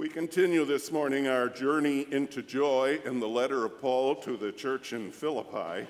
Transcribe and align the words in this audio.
We 0.00 0.08
continue 0.08 0.64
this 0.64 0.90
morning 0.90 1.28
our 1.28 1.50
journey 1.50 2.06
into 2.10 2.40
joy 2.40 3.00
in 3.04 3.20
the 3.20 3.28
letter 3.28 3.66
of 3.66 3.82
Paul 3.82 4.14
to 4.22 4.38
the 4.38 4.50
church 4.50 4.94
in 4.94 5.12
Philippi, 5.12 5.86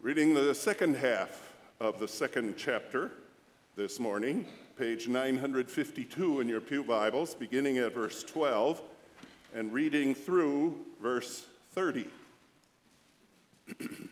reading 0.00 0.34
the 0.34 0.52
second 0.52 0.96
half 0.96 1.52
of 1.78 2.00
the 2.00 2.08
second 2.08 2.56
chapter 2.56 3.12
this 3.76 4.00
morning, 4.00 4.46
page 4.76 5.06
952 5.06 6.40
in 6.40 6.48
your 6.48 6.60
Pew 6.60 6.82
Bibles, 6.82 7.36
beginning 7.36 7.78
at 7.78 7.94
verse 7.94 8.24
12 8.24 8.82
and 9.54 9.72
reading 9.72 10.12
through 10.12 10.76
verse 11.00 11.46
30. 11.76 12.08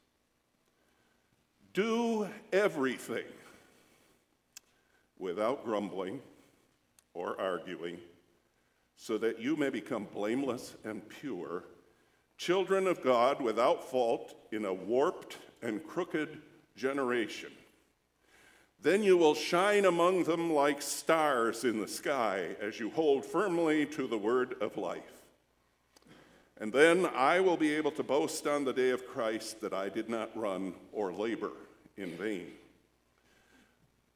Do 1.73 2.27
everything 2.51 3.25
without 5.17 5.63
grumbling 5.63 6.19
or 7.13 7.39
arguing, 7.39 7.97
so 8.95 9.17
that 9.19 9.39
you 9.39 9.55
may 9.55 9.69
become 9.69 10.07
blameless 10.13 10.75
and 10.83 11.07
pure, 11.07 11.63
children 12.37 12.87
of 12.87 13.01
God 13.01 13.41
without 13.41 13.89
fault 13.89 14.35
in 14.51 14.65
a 14.65 14.73
warped 14.73 15.37
and 15.61 15.85
crooked 15.85 16.41
generation. 16.75 17.51
Then 18.81 19.03
you 19.03 19.15
will 19.15 19.35
shine 19.35 19.85
among 19.85 20.23
them 20.23 20.51
like 20.51 20.81
stars 20.81 21.63
in 21.63 21.79
the 21.79 21.87
sky 21.87 22.55
as 22.59 22.79
you 22.79 22.89
hold 22.89 23.23
firmly 23.23 23.85
to 23.87 24.07
the 24.07 24.17
word 24.17 24.55
of 24.59 24.75
life. 24.75 25.21
And 26.59 26.73
then 26.73 27.05
I 27.05 27.39
will 27.39 27.57
be 27.57 27.75
able 27.75 27.91
to 27.91 28.03
boast 28.03 28.45
on 28.47 28.65
the 28.65 28.73
day 28.73 28.89
of 28.89 29.07
Christ 29.07 29.61
that 29.61 29.73
I 29.73 29.89
did 29.89 30.09
not 30.09 30.35
run 30.35 30.73
or 30.91 31.13
labor 31.13 31.51
in 32.01 32.11
vain. 32.17 32.47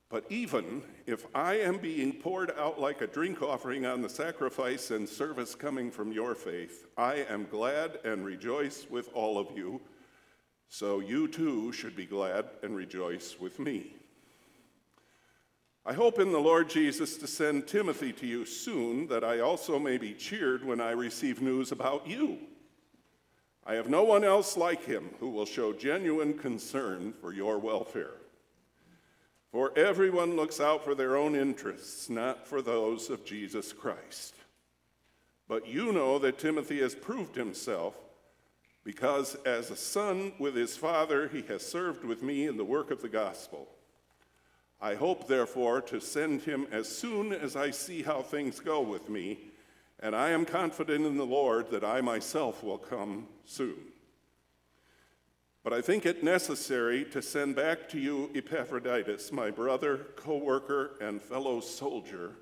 But 0.10 0.26
even 0.30 0.84
if 1.08 1.26
I 1.34 1.56
am 1.56 1.78
being 1.78 2.14
poured 2.14 2.52
out 2.58 2.80
like 2.80 3.02
a 3.02 3.08
drink 3.08 3.42
offering 3.42 3.86
on 3.86 4.02
the 4.02 4.10
sacrifice 4.10 4.92
and 4.92 5.10
service 5.10 5.56
coming 5.56 5.90
from 5.90 6.12
your 6.12 6.36
faith, 6.36 6.86
I 6.98 7.26
am 7.30 7.48
glad 7.50 8.00
and 8.04 8.24
rejoice 8.24 8.86
with 8.90 9.10
all 9.14 9.38
of 9.38 9.58
you. 9.58 9.82
So 10.68 11.00
you 11.00 11.28
too 11.28 11.72
should 11.72 11.96
be 11.96 12.06
glad 12.06 12.46
and 12.64 12.76
rejoice 12.76 13.38
with 13.40 13.60
me. 13.60 13.96
I 15.86 15.94
hope 15.94 16.20
in 16.20 16.32
the 16.32 16.40
Lord 16.40 16.70
Jesus 16.70 17.18
to 17.18 17.28
send 17.28 17.68
Timothy 17.68 18.12
to 18.14 18.26
you 18.26 18.46
soon, 18.46 19.08
that 19.08 19.24
I 19.24 19.40
also 19.40 19.78
may 19.78 19.98
be 19.98 20.14
cheered 20.14 20.66
when 20.66 20.82
I 20.82 20.92
receive 20.92 21.42
news 21.42 21.72
about 21.72 22.08
you. 22.08 22.40
I 23.66 23.74
have 23.76 23.90
no 23.90 24.04
one 24.04 24.24
else 24.24 24.56
like 24.56 24.86
him 24.86 25.10
who 25.20 25.30
will 25.30 25.46
show 25.46 25.74
genuine 25.74 26.38
concern 26.38 27.14
for 27.20 27.34
your 27.34 27.58
welfare. 27.58 28.14
For 29.52 29.72
everyone 29.76 30.36
looks 30.36 30.60
out 30.60 30.84
for 30.84 30.94
their 30.94 31.16
own 31.16 31.34
interests, 31.34 32.10
not 32.10 32.46
for 32.46 32.62
those 32.62 33.10
of 33.10 33.26
Jesus 33.26 33.74
Christ. 33.74 34.36
But 35.48 35.68
you 35.68 35.92
know 35.92 36.20
that 36.20 36.38
Timothy 36.38 36.80
has 36.82 36.94
proved 36.94 37.36
himself, 37.36 37.96
because 38.84 39.36
as 39.46 39.72
a 39.72 39.76
son 39.76 40.34
with 40.38 40.56
his 40.56 40.78
father, 40.78 41.28
he 41.28 41.42
has 41.44 41.66
served 41.66 42.04
with 42.04 42.22
me 42.22 42.46
in 42.46 42.58
the 42.58 42.66
work 42.66 42.92
of 42.92 43.02
the 43.02 43.10
gospel. 43.10 43.68
I 44.80 44.94
hope, 44.94 45.28
therefore, 45.28 45.82
to 45.84 46.00
send 46.00 46.42
him 46.42 46.68
as 46.72 46.88
soon 46.88 47.32
as 47.32 47.56
I 47.56 47.72
see 47.72 48.04
how 48.04 48.22
things 48.22 48.60
go 48.60 48.82
with 48.82 49.10
me, 49.10 49.40
and 50.00 50.16
I 50.16 50.30
am 50.30 50.46
confident 50.46 51.06
in 51.06 51.18
the 51.18 51.26
Lord 51.26 51.70
that 51.72 51.84
I 51.84 52.02
myself 52.02 52.64
will 52.64 52.78
come 52.78 53.28
soon. 53.46 53.78
But 55.64 55.74
I 55.74 55.82
think 55.82 56.06
it 56.06 56.24
necessary 56.24 57.06
to 57.06 57.24
send 57.24 57.56
back 57.56 57.90
to 57.90 58.00
you 58.00 58.30
Epaphroditus, 58.36 59.32
my 59.32 59.50
brother, 59.50 60.08
co 60.16 60.38
worker, 60.38 60.92
and 61.02 61.20
fellow 61.20 61.60
soldier, 61.60 62.34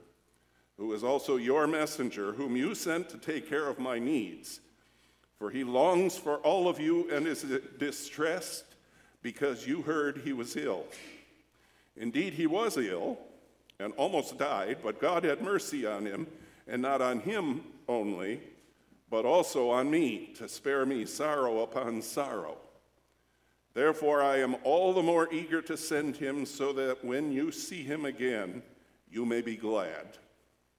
who 0.78 0.92
is 0.94 1.06
also 1.06 1.38
your 1.38 1.66
messenger, 1.66 2.34
whom 2.34 2.58
you 2.58 2.76
sent 2.76 3.08
to 3.10 3.18
take 3.18 3.48
care 3.48 3.70
of 3.70 3.80
my 3.80 3.98
needs. 3.98 4.60
For 5.40 5.50
he 5.52 5.64
longs 5.64 6.18
for 6.18 6.38
all 6.40 6.68
of 6.68 6.80
you 6.80 7.10
and 7.12 7.26
is 7.26 7.46
distressed 7.78 8.66
because 9.22 9.66
you 9.66 9.82
heard 9.82 10.22
he 10.26 10.34
was 10.34 10.58
ill. 10.58 10.86
Indeed, 11.96 12.34
he 12.34 12.48
was 12.48 12.78
ill 12.78 13.18
and 13.80 13.94
almost 13.94 14.38
died, 14.38 14.80
but 14.84 15.00
God 15.00 15.24
had 15.24 15.42
mercy 15.42 15.86
on 15.86 16.06
him, 16.06 16.28
and 16.68 16.82
not 16.82 17.02
on 17.02 17.20
him 17.20 17.64
only, 17.88 18.42
but 19.10 19.26
also 19.26 19.70
on 19.70 19.92
me, 19.92 20.34
to 20.38 20.48
spare 20.48 20.86
me 20.86 21.06
sorrow 21.06 21.62
upon 21.62 22.02
sorrow. 22.02 22.58
Therefore, 23.74 24.22
I 24.22 24.38
am 24.38 24.56
all 24.64 24.94
the 24.94 25.04
more 25.04 25.32
eager 25.34 25.62
to 25.64 25.78
send 25.78 26.18
him, 26.18 26.46
so 26.46 26.74
that 26.74 27.04
when 27.04 27.32
you 27.32 27.52
see 27.52 27.84
him 27.84 28.06
again, 28.06 28.62
you 29.10 29.26
may 29.26 29.42
be 29.42 29.56
glad, 29.56 30.18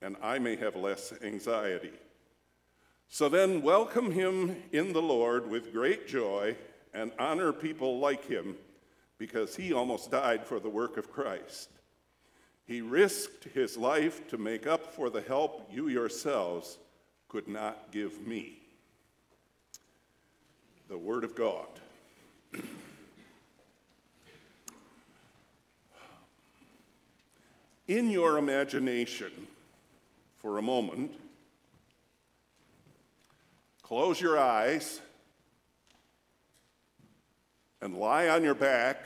and 0.02 0.16
I 0.22 0.38
may 0.38 0.56
have 0.56 0.76
less 0.76 1.12
anxiety. 1.22 1.92
So 3.08 3.28
then, 3.28 3.62
welcome 3.62 4.10
him 4.10 4.56
in 4.72 4.92
the 4.92 5.02
Lord 5.02 5.48
with 5.48 5.72
great 5.72 6.08
joy, 6.08 6.56
and 6.92 7.12
honor 7.18 7.52
people 7.52 7.98
like 7.98 8.24
him 8.26 8.56
because 9.18 9.56
he 9.56 9.72
almost 9.72 10.10
died 10.10 10.44
for 10.44 10.60
the 10.60 10.68
work 10.68 10.96
of 10.96 11.12
Christ. 11.12 11.70
He 12.66 12.80
risked 12.80 13.44
his 13.44 13.76
life 13.76 14.26
to 14.28 14.38
make 14.38 14.66
up 14.66 14.94
for 14.94 15.10
the 15.10 15.20
help 15.20 15.68
you 15.70 15.88
yourselves 15.88 16.78
could 17.28 17.46
not 17.46 17.90
give 17.90 18.26
me. 18.26 18.58
The 20.88 20.96
Word 20.96 21.24
of 21.24 21.34
God. 21.34 21.66
In 27.86 28.08
your 28.10 28.38
imagination, 28.38 29.30
for 30.36 30.56
a 30.56 30.62
moment, 30.62 31.12
close 33.82 34.18
your 34.20 34.38
eyes 34.38 35.02
and 37.82 37.94
lie 37.94 38.28
on 38.28 38.42
your 38.42 38.54
back 38.54 39.04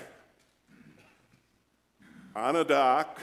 on 2.36 2.54
a 2.54 2.62
dock 2.62 3.20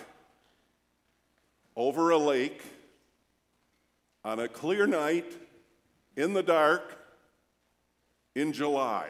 over 1.75 2.11
a 2.11 2.17
lake 2.17 2.61
on 4.23 4.39
a 4.39 4.47
clear 4.47 4.87
night 4.87 5.31
in 6.15 6.33
the 6.33 6.43
dark 6.43 6.97
in 8.33 8.53
July. 8.53 9.09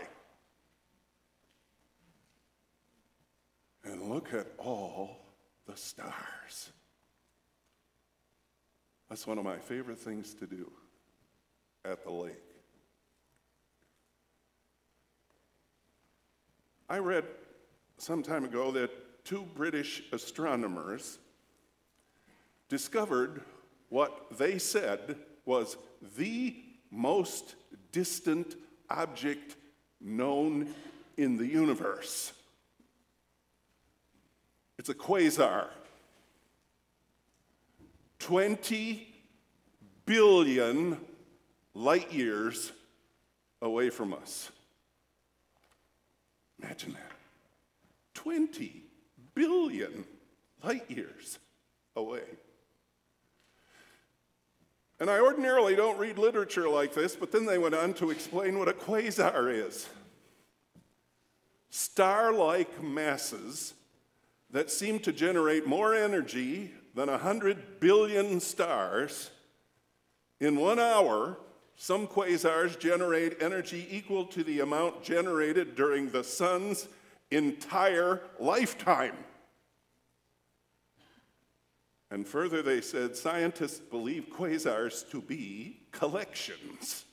And 3.84 4.10
look 4.10 4.34
at 4.34 4.48
all 4.58 5.18
the 5.68 5.78
stars. 5.78 6.72
That's 9.10 9.28
one 9.28 9.38
of 9.38 9.44
my 9.44 9.58
favorite 9.58 10.00
things 10.00 10.34
to 10.36 10.48
do 10.48 10.72
at 11.84 12.04
the 12.04 12.12
lake. 12.12 12.34
I 16.90 16.98
read 16.98 17.26
some 17.98 18.22
time 18.22 18.44
ago 18.44 18.72
that 18.72 19.24
two 19.24 19.48
British 19.56 20.04
astronomers 20.12 21.20
discovered 22.70 23.42
what 23.90 24.38
they 24.38 24.58
said 24.58 25.18
was 25.46 25.78
the 26.18 26.56
most 26.92 27.56
distant 27.92 28.56
object 28.90 29.56
known 30.02 30.74
in 31.18 31.38
the 31.38 31.48
universe. 31.48 32.34
It's 34.78 34.90
a 34.90 34.94
quasar. 34.94 35.68
20 38.20 39.08
billion 40.06 40.98
light 41.74 42.12
years 42.12 42.72
away 43.62 43.90
from 43.90 44.14
us. 44.14 44.52
Imagine 46.62 46.94
that. 46.94 47.12
20 48.14 48.84
billion 49.34 50.06
light 50.64 50.90
years 50.90 51.40
away. 51.96 52.24
And 55.00 55.10
I 55.10 55.20
ordinarily 55.20 55.76
don't 55.76 56.00
read 56.00 56.18
literature 56.18 56.70
like 56.70 56.94
this, 56.94 57.16
but 57.16 57.32
then 57.32 57.46
they 57.46 57.58
went 57.58 57.76
on 57.76 57.94
to 57.96 58.12
explain 58.12 58.58
what 58.58 58.70
a 58.70 58.74
quasar 58.74 59.52
is 59.52 59.88
star 61.76 62.32
like 62.32 62.82
masses 62.82 63.74
that 64.50 64.72
seem 64.72 64.98
to 64.98 65.12
generate 65.12 65.68
more 65.68 65.94
energy 65.94 66.72
than 66.94 67.10
100 67.10 67.82
billion 67.82 68.40
stars. 68.40 69.30
In 70.40 70.56
one 70.56 70.80
hour, 70.80 71.38
some 71.76 72.08
quasars 72.08 72.80
generate 72.80 73.42
energy 73.42 73.86
equal 73.92 74.24
to 74.28 74.42
the 74.46 74.62
amount 74.62 75.04
generated 75.04 75.76
during 75.76 76.10
the 76.10 76.24
sun's 76.24 76.88
entire 77.30 78.22
lifetime. 78.40 79.18
And 82.12 82.28
further, 82.28 82.62
they 82.62 82.82
said 82.82 83.16
scientists 83.16 83.80
believe 83.80 84.28
quasars 84.32 85.10
to 85.10 85.22
be 85.22 85.82
collections 85.92 87.06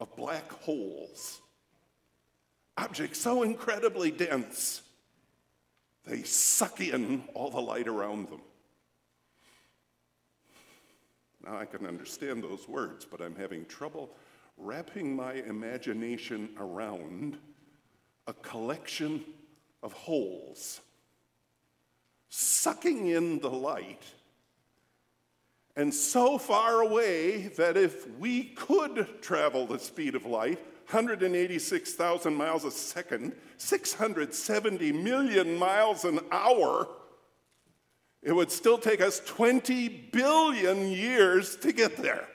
of 0.00 0.14
black 0.16 0.50
holes, 0.50 1.40
objects 2.76 3.20
so 3.20 3.42
incredibly 3.42 4.10
dense 4.10 4.82
they 6.04 6.22
suck 6.22 6.80
in 6.80 7.22
all 7.34 7.50
the 7.50 7.60
light 7.60 7.86
around 7.86 8.28
them. 8.28 8.40
Now, 11.44 11.58
I 11.58 11.64
can 11.64 11.86
understand 11.86 12.42
those 12.42 12.68
words, 12.68 13.04
but 13.04 13.20
I'm 13.20 13.34
having 13.34 13.64
trouble 13.66 14.10
wrapping 14.56 15.14
my 15.14 15.34
imagination 15.34 16.50
around 16.58 17.38
a 18.26 18.32
collection 18.32 19.24
of 19.82 19.92
holes, 19.92 20.80
sucking 22.34 23.08
in 23.08 23.40
the 23.40 23.50
light, 23.50 24.02
and 25.76 25.92
so 25.92 26.38
far 26.38 26.80
away 26.80 27.48
that 27.58 27.76
if 27.76 28.08
we 28.18 28.44
could 28.44 29.20
travel 29.20 29.66
the 29.66 29.78
speed 29.78 30.14
of 30.14 30.24
light, 30.24 30.58
186,000 30.90 32.34
miles 32.34 32.64
a 32.64 32.70
second, 32.70 33.34
670 33.58 34.92
million 34.92 35.58
miles 35.58 36.06
an 36.06 36.20
hour, 36.30 36.88
it 38.22 38.32
would 38.32 38.50
still 38.50 38.78
take 38.78 39.02
us 39.02 39.20
20 39.26 39.88
billion 40.10 40.88
years 40.88 41.56
to 41.56 41.70
get 41.70 41.98
there. 41.98 42.26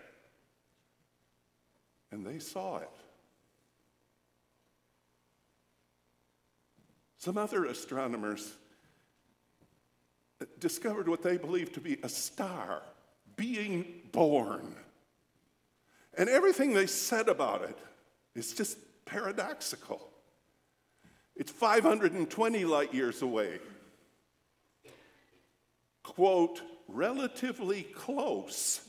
And 2.11 2.23
they 2.23 2.37
saw 2.37 2.77
it. 2.77 2.89
Some 7.17 7.39
other 7.39 7.65
astronomers 7.65 8.53
discovered 10.59 11.07
what 11.07 11.23
they 11.23 11.37
believed 11.37 11.73
to 11.73 11.81
be 11.81 11.97
a 12.03 12.09
star 12.09 12.81
being 13.35 14.01
born. 14.11 14.75
And 16.17 16.29
everything 16.29 16.73
they 16.73 16.87
said 16.87 17.29
about 17.29 17.63
it 17.63 17.77
is 18.35 18.53
just 18.53 18.77
paradoxical. 19.05 20.09
It's 21.35 21.51
520 21.51 22.65
light 22.65 22.93
years 22.93 23.21
away. 23.21 23.59
Quote, 26.03 26.61
relatively 26.87 27.83
close, 27.83 28.81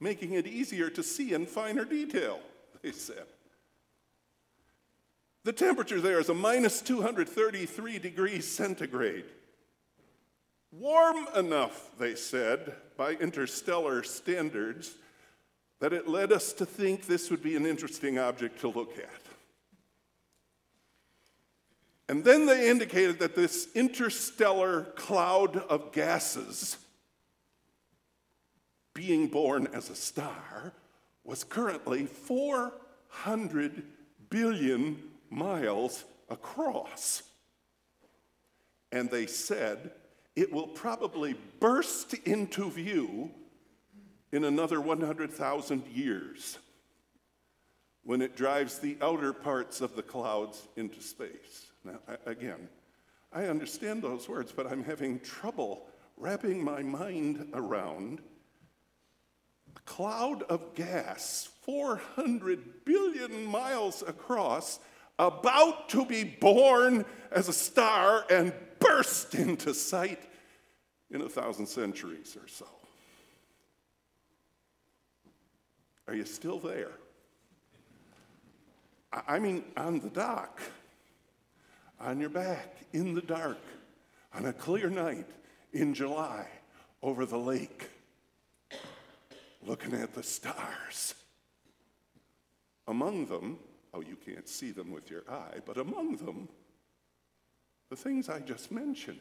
making 0.00 0.32
it 0.32 0.46
easier 0.46 0.90
to 0.90 1.02
see 1.02 1.32
in 1.32 1.46
finer 1.46 1.84
detail, 1.84 2.40
they 2.82 2.92
said. 2.92 3.26
The 5.44 5.52
temperature 5.52 6.00
there 6.00 6.20
is 6.20 6.28
a 6.28 6.34
minus 6.34 6.82
233 6.82 7.98
degrees 7.98 8.48
centigrade. 8.48 9.24
Warm 10.72 11.26
enough, 11.36 11.90
they 11.98 12.14
said, 12.14 12.74
by 12.96 13.12
interstellar 13.12 14.02
standards, 14.02 14.94
that 15.80 15.92
it 15.92 16.08
led 16.08 16.32
us 16.32 16.54
to 16.54 16.64
think 16.64 17.06
this 17.06 17.30
would 17.30 17.42
be 17.42 17.56
an 17.56 17.66
interesting 17.66 18.18
object 18.18 18.60
to 18.60 18.68
look 18.68 18.96
at. 18.98 19.22
And 22.08 22.24
then 22.24 22.46
they 22.46 22.70
indicated 22.70 23.18
that 23.18 23.34
this 23.34 23.68
interstellar 23.74 24.84
cloud 24.96 25.56
of 25.56 25.92
gases 25.92 26.78
being 28.94 29.28
born 29.28 29.68
as 29.72 29.90
a 29.90 29.94
star 29.94 30.72
was 31.24 31.44
currently 31.44 32.06
400 32.06 33.82
billion 34.30 35.02
miles 35.30 36.04
across. 36.28 37.22
And 38.90 39.10
they 39.10 39.26
said 39.26 39.92
it 40.34 40.52
will 40.52 40.68
probably 40.68 41.34
burst 41.60 42.14
into 42.14 42.70
view 42.70 43.30
in 44.32 44.44
another 44.44 44.80
100,000 44.80 45.86
years 45.88 46.58
when 48.04 48.22
it 48.22 48.36
drives 48.36 48.78
the 48.78 48.96
outer 49.00 49.32
parts 49.32 49.80
of 49.80 49.94
the 49.94 50.02
clouds 50.02 50.66
into 50.76 51.00
space. 51.00 51.66
Now, 51.84 51.98
again, 52.26 52.68
I 53.32 53.44
understand 53.44 54.02
those 54.02 54.28
words, 54.28 54.52
but 54.52 54.70
I'm 54.70 54.84
having 54.84 55.20
trouble 55.20 55.86
wrapping 56.16 56.62
my 56.62 56.82
mind 56.82 57.48
around 57.54 58.20
a 59.76 59.80
cloud 59.80 60.42
of 60.44 60.74
gas 60.74 61.48
400 61.62 62.84
billion 62.84 63.44
miles 63.44 64.02
across 64.06 64.80
about 65.18 65.88
to 65.90 66.04
be 66.04 66.24
born 66.24 67.04
as 67.30 67.48
a 67.48 67.52
star 67.52 68.24
and 68.30 68.52
burst 68.82 69.34
into 69.34 69.74
sight 69.74 70.20
in 71.10 71.22
a 71.22 71.28
thousand 71.28 71.66
centuries 71.66 72.36
or 72.40 72.48
so. 72.48 72.66
Are 76.08 76.14
you 76.14 76.24
still 76.24 76.58
there? 76.58 76.92
I 79.28 79.38
mean, 79.38 79.64
on 79.76 80.00
the 80.00 80.08
dock, 80.08 80.60
on 82.00 82.18
your 82.18 82.30
back, 82.30 82.76
in 82.92 83.14
the 83.14 83.20
dark, 83.20 83.60
on 84.34 84.46
a 84.46 84.52
clear 84.52 84.88
night 84.88 85.26
in 85.72 85.94
July, 85.94 86.46
over 87.02 87.26
the 87.26 87.38
lake, 87.38 87.88
looking 89.66 89.92
at 89.94 90.14
the 90.14 90.22
stars. 90.22 91.14
Among 92.88 93.26
them, 93.26 93.58
oh, 93.94 94.00
you 94.00 94.16
can't 94.16 94.48
see 94.48 94.70
them 94.70 94.90
with 94.90 95.10
your 95.10 95.22
eye, 95.30 95.60
but 95.64 95.76
among 95.76 96.16
them, 96.16 96.48
the 97.92 97.96
things 97.96 98.30
I 98.30 98.38
just 98.38 98.72
mentioned. 98.72 99.18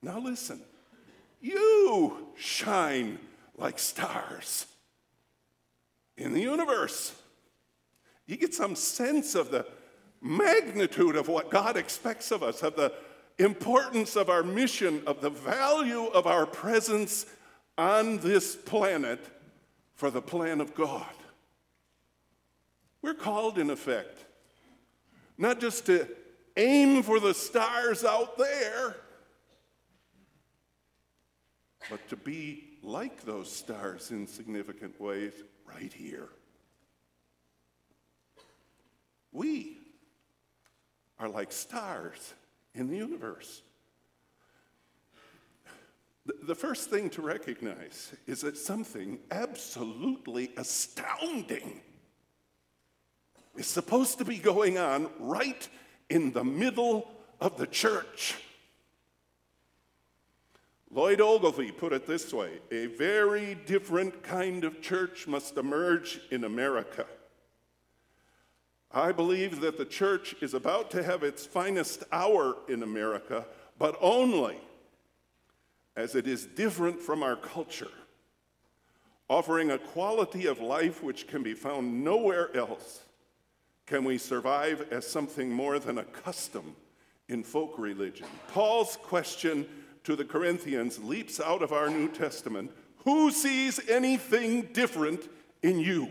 Now 0.00 0.18
listen, 0.18 0.58
you 1.38 2.28
shine 2.34 3.18
like 3.58 3.78
stars 3.78 4.64
in 6.16 6.32
the 6.32 6.40
universe. 6.40 7.14
You 8.26 8.38
get 8.38 8.54
some 8.54 8.74
sense 8.74 9.34
of 9.34 9.50
the 9.50 9.66
magnitude 10.22 11.14
of 11.14 11.28
what 11.28 11.50
God 11.50 11.76
expects 11.76 12.30
of 12.30 12.42
us, 12.42 12.62
of 12.62 12.74
the 12.74 12.94
importance 13.38 14.16
of 14.16 14.30
our 14.30 14.42
mission, 14.42 15.02
of 15.06 15.20
the 15.20 15.28
value 15.28 16.06
of 16.06 16.26
our 16.26 16.46
presence 16.46 17.26
on 17.76 18.16
this 18.16 18.56
planet 18.56 19.20
for 19.94 20.10
the 20.10 20.22
plan 20.22 20.62
of 20.62 20.74
God. 20.74 21.14
We're 23.02 23.12
called, 23.12 23.58
in 23.58 23.68
effect, 23.68 24.24
not 25.38 25.60
just 25.60 25.86
to 25.86 26.08
aim 26.56 27.02
for 27.02 27.18
the 27.20 27.34
stars 27.34 28.04
out 28.04 28.36
there, 28.38 28.96
but 31.90 32.06
to 32.08 32.16
be 32.16 32.78
like 32.82 33.24
those 33.24 33.50
stars 33.50 34.10
in 34.10 34.26
significant 34.26 35.00
ways 35.00 35.32
right 35.66 35.92
here. 35.92 36.28
We 39.32 39.78
are 41.18 41.28
like 41.28 41.52
stars 41.52 42.34
in 42.74 42.88
the 42.88 42.96
universe. 42.96 43.62
The 46.44 46.54
first 46.54 46.88
thing 46.88 47.10
to 47.10 47.22
recognize 47.22 48.12
is 48.26 48.42
that 48.42 48.56
something 48.56 49.18
absolutely 49.30 50.52
astounding 50.56 51.80
is 53.56 53.66
supposed 53.66 54.18
to 54.18 54.24
be 54.24 54.38
going 54.38 54.78
on 54.78 55.08
right 55.18 55.68
in 56.08 56.32
the 56.32 56.44
middle 56.44 57.08
of 57.40 57.56
the 57.56 57.66
church. 57.66 58.34
Lloyd 60.90 61.22
Ogilvie 61.22 61.72
put 61.72 61.92
it 61.92 62.06
this 62.06 62.34
way 62.34 62.58
a 62.70 62.86
very 62.86 63.54
different 63.66 64.22
kind 64.22 64.64
of 64.64 64.82
church 64.82 65.26
must 65.26 65.56
emerge 65.56 66.20
in 66.30 66.44
America. 66.44 67.06
I 68.90 69.12
believe 69.12 69.60
that 69.62 69.78
the 69.78 69.86
church 69.86 70.34
is 70.42 70.52
about 70.52 70.90
to 70.90 71.02
have 71.02 71.22
its 71.22 71.46
finest 71.46 72.04
hour 72.12 72.56
in 72.68 72.82
America, 72.82 73.46
but 73.78 73.96
only 74.02 74.58
as 75.96 76.14
it 76.14 76.26
is 76.26 76.44
different 76.44 77.00
from 77.00 77.22
our 77.22 77.36
culture, 77.36 77.90
offering 79.30 79.70
a 79.70 79.78
quality 79.78 80.46
of 80.46 80.60
life 80.60 81.02
which 81.02 81.26
can 81.26 81.42
be 81.42 81.54
found 81.54 82.04
nowhere 82.04 82.54
else. 82.54 83.02
Can 83.86 84.04
we 84.04 84.18
survive 84.18 84.86
as 84.90 85.06
something 85.06 85.50
more 85.50 85.78
than 85.78 85.98
a 85.98 86.04
custom 86.04 86.76
in 87.28 87.42
folk 87.42 87.74
religion? 87.78 88.26
Paul's 88.48 88.96
question 88.96 89.66
to 90.04 90.16
the 90.16 90.24
Corinthians 90.24 90.98
leaps 90.98 91.40
out 91.40 91.62
of 91.62 91.72
our 91.72 91.88
New 91.88 92.08
Testament 92.08 92.70
Who 93.04 93.30
sees 93.30 93.88
anything 93.88 94.68
different 94.72 95.28
in 95.62 95.80
you? 95.80 96.10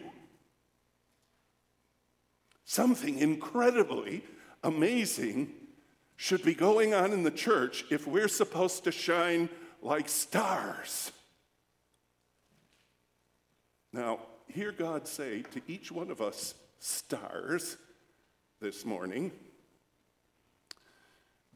Something 2.66 3.18
incredibly 3.18 4.24
amazing 4.64 5.52
should 6.16 6.44
be 6.44 6.54
going 6.54 6.94
on 6.94 7.12
in 7.12 7.24
the 7.24 7.32
church 7.32 7.84
if 7.90 8.06
we're 8.06 8.28
supposed 8.28 8.84
to 8.84 8.92
shine 8.92 9.50
like 9.82 10.08
stars? 10.08 11.12
Now, 13.92 14.20
hear 14.48 14.72
God 14.72 15.08
say 15.08 15.42
to 15.52 15.62
each 15.68 15.92
one 15.92 16.12
of 16.12 16.22
us, 16.22 16.54
stars, 16.82 17.78
this 18.60 18.86
morning 18.86 19.32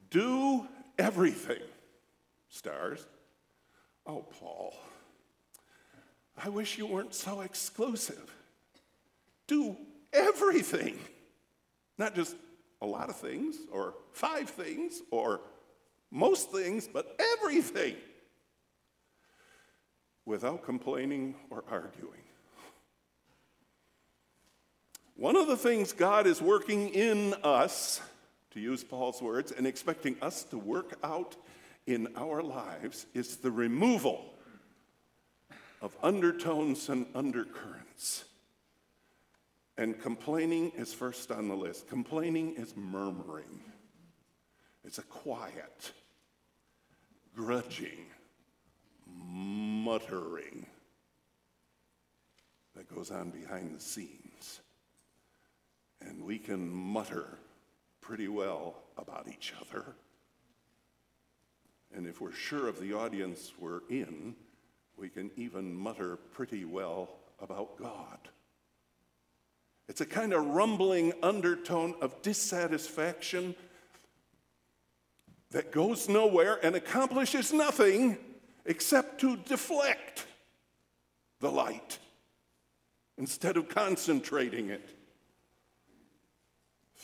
do 0.10 0.66
everything. 0.98 1.62
Stars. 2.50 3.06
Oh, 4.08 4.22
Paul, 4.40 4.76
I 6.42 6.50
wish 6.50 6.78
you 6.78 6.86
weren't 6.86 7.14
so 7.14 7.42
exclusive. 7.42 8.34
Do 9.48 9.76
everything, 10.14 11.00
not 11.98 12.16
just 12.16 12.36
a 12.82 12.86
lot 12.86 13.10
of 13.10 13.16
things 13.16 13.58
or 13.72 13.96
five 14.14 14.50
things 14.50 15.02
or 15.12 15.42
most 16.12 16.52
things, 16.52 16.88
but 16.88 17.20
everything 17.38 17.96
without 20.26 20.64
complaining 20.64 21.36
or 21.50 21.64
arguing. 21.70 22.25
One 25.18 25.38
of 25.38 25.48
the 25.48 25.56
things 25.56 25.94
God 25.94 26.28
is 26.28 26.42
working 26.42 26.90
in 26.90 27.36
us, 27.42 28.02
to 28.52 28.60
use 28.60 28.84
Paul's 28.84 29.22
words, 29.22 29.54
and 29.54 29.66
expecting 29.66 30.18
us 30.22 30.44
to 30.46 30.58
work 30.58 30.98
out 31.04 31.38
in 31.88 32.08
our 32.18 32.42
lives 32.44 33.06
is 33.14 33.38
the 33.38 33.52
removal 33.52 34.34
of 35.82 35.96
undertones 36.04 36.90
and 36.90 37.06
undercurrents. 37.16 38.26
And 39.78 40.02
complaining 40.02 40.74
is 40.78 40.94
first 40.94 41.32
on 41.32 41.48
the 41.48 41.56
list. 41.56 41.88
Complaining 41.88 42.56
is 42.56 42.76
murmuring, 42.76 43.62
it's 44.84 44.98
a 44.98 45.04
quiet, 45.04 45.94
grudging, 47.36 48.06
muttering 49.08 50.66
that 52.76 52.94
goes 52.94 53.12
on 53.12 53.30
behind 53.30 53.74
the 53.76 53.82
scenes. 53.82 54.25
And 56.06 56.24
we 56.24 56.38
can 56.38 56.70
mutter 56.70 57.26
pretty 58.02 58.28
well 58.28 58.76
about 58.98 59.28
each 59.28 59.54
other. 59.60 59.86
And 61.96 62.08
if 62.08 62.22
we're 62.22 62.32
sure 62.32 62.68
of 62.68 62.80
the 62.80 62.94
audience 62.94 63.54
we're 63.58 63.82
in, 63.90 64.36
we 64.98 65.10
can 65.10 65.32
even 65.36 65.74
mutter 65.74 66.18
pretty 66.34 66.66
well 66.66 67.10
about 67.42 67.78
God. 67.78 68.20
It's 69.88 70.02
a 70.02 70.06
kind 70.06 70.34
of 70.34 70.46
rumbling 70.46 71.14
undertone 71.22 71.96
of 72.02 72.22
dissatisfaction 72.22 73.56
that 75.52 75.72
goes 75.72 76.10
nowhere 76.10 76.60
and 76.64 76.76
accomplishes 76.76 77.54
nothing 77.54 78.18
except 78.66 79.22
to 79.22 79.38
deflect 79.38 80.26
the 81.40 81.52
light 81.52 82.00
instead 83.18 83.56
of 83.58 83.70
concentrating 83.70 84.70
it 84.70 84.90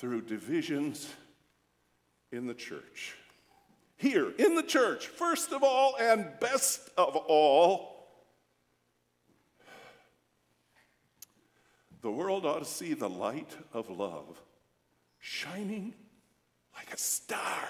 through 0.01 0.23
divisions 0.23 1.07
in 2.31 2.47
the 2.47 2.55
church. 2.55 3.15
Here, 3.97 4.31
in 4.39 4.55
the 4.55 4.63
church, 4.63 5.05
first 5.05 5.53
of 5.53 5.61
all 5.61 5.95
and 6.01 6.27
best 6.39 6.89
of 6.97 7.15
all, 7.15 8.07
the 12.01 12.09
world 12.09 12.47
ought 12.47 12.57
to 12.57 12.65
see 12.65 12.95
the 12.95 13.07
light 13.07 13.55
of 13.73 13.91
love 13.91 14.41
shining 15.19 15.93
like 16.75 16.91
a 16.91 16.97
star 16.97 17.69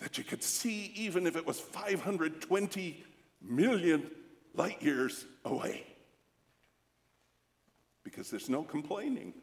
that 0.00 0.18
you 0.18 0.24
could 0.24 0.42
see 0.42 0.92
even 0.94 1.26
if 1.26 1.34
it 1.34 1.46
was 1.46 1.58
520 1.58 3.02
million 3.40 4.10
light 4.54 4.82
years 4.82 5.24
away 5.46 5.89
because 8.04 8.30
there's 8.30 8.48
no 8.48 8.62
complaining. 8.62 9.34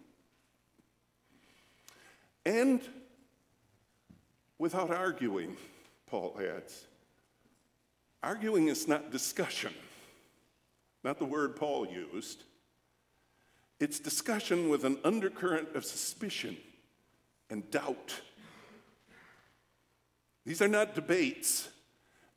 And 2.45 2.81
without 4.57 4.91
arguing, 4.91 5.57
Paul 6.07 6.39
adds. 6.39 6.85
Arguing 8.23 8.67
is 8.67 8.87
not 8.87 9.11
discussion, 9.11 9.73
not 11.03 11.19
the 11.19 11.25
word 11.25 11.55
Paul 11.55 11.87
used. 11.87 12.43
It's 13.79 13.99
discussion 13.99 14.69
with 14.69 14.85
an 14.85 14.97
undercurrent 15.03 15.75
of 15.75 15.85
suspicion 15.85 16.57
and 17.49 17.69
doubt. 17.69 18.21
These 20.45 20.61
are 20.61 20.67
not 20.67 20.95
debates, 20.95 21.69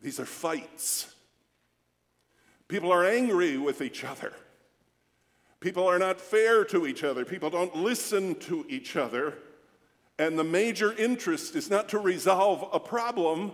these 0.03 0.21
are 0.21 0.27
fights. 0.27 1.15
People 2.69 2.93
are 2.93 3.05
angry 3.05 3.57
with 3.57 3.83
each 3.83 4.05
other. 4.05 4.33
People 5.61 5.87
are 5.87 5.99
not 5.99 6.21
fair 6.21 6.65
to 6.65 6.87
each 6.87 7.05
other. 7.05 7.25
People 7.25 7.51
don't 7.51 7.77
listen 7.77 8.35
to 8.41 8.65
each 8.69 8.97
other. 8.97 9.35
And 10.19 10.39
the 10.39 10.45
major 10.45 10.93
interest 10.93 11.55
is 11.55 11.71
not 11.71 11.91
to 11.91 11.99
resolve 11.99 12.69
a 12.73 12.81
problem, 12.81 13.53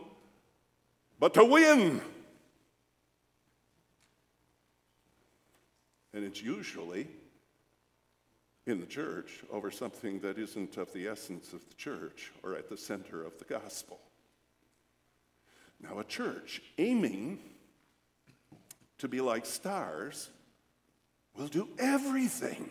but 1.19 1.35
to 1.35 1.45
win. 1.45 2.01
And 6.15 6.25
it's 6.25 6.41
usually 6.41 7.09
in 8.67 8.81
the 8.81 8.87
church 8.87 9.43
over 9.51 9.71
something 9.71 10.21
that 10.21 10.39
isn't 10.39 10.77
of 10.77 10.93
the 10.93 11.09
essence 11.09 11.53
of 11.53 11.69
the 11.69 11.75
church 11.75 12.33
or 12.43 12.55
at 12.55 12.69
the 12.69 12.77
center 12.77 13.25
of 13.25 13.37
the 13.39 13.45
gospel. 13.45 14.01
Now, 15.81 15.99
a 15.99 16.05
church 16.05 16.63
aiming 16.79 17.39
to 18.99 19.09
be 19.09 19.21
like 19.21 19.45
stars 19.45 20.31
will 21.37 21.49
do 21.49 21.69
everything 21.79 22.71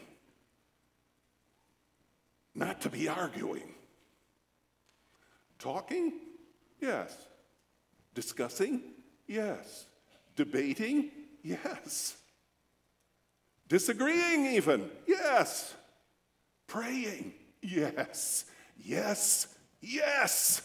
not 2.54 2.82
to 2.82 2.90
be 2.90 3.08
arguing. 3.08 3.74
Talking? 5.60 6.14
Yes. 6.80 7.16
Discussing? 8.14 8.82
Yes. 9.28 9.86
Debating? 10.36 11.12
Yes. 11.44 12.16
Disagreeing, 13.68 14.46
even? 14.48 14.90
Yes. 15.08 15.74
Praying? 16.68 17.34
Yes. 17.62 18.46
Yes. 18.84 19.48
Yes. 19.82 20.62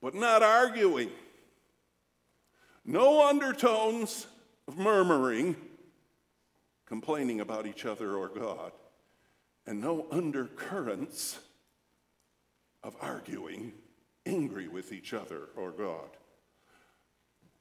But 0.00 0.14
not 0.14 0.42
arguing. 0.42 1.10
No 2.84 3.28
undertones 3.28 4.26
of 4.66 4.78
murmuring 4.78 5.56
complaining 6.90 7.40
about 7.40 7.68
each 7.68 7.86
other 7.86 8.16
or 8.16 8.26
God, 8.28 8.72
and 9.64 9.80
no 9.80 10.06
undercurrents 10.10 11.38
of 12.82 12.96
arguing, 13.00 13.72
angry 14.26 14.66
with 14.66 14.92
each 14.92 15.14
other 15.14 15.50
or 15.56 15.70
God, 15.70 16.10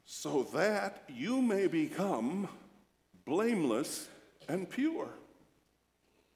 so 0.04 0.42
that 0.56 1.04
you 1.08 1.44
may 1.44 1.68
become 1.68 2.50
blameless 3.24 4.08
and 4.48 4.68
pure. 4.68 5.10